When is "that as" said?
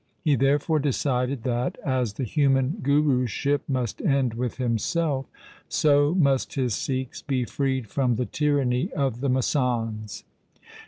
1.43-2.13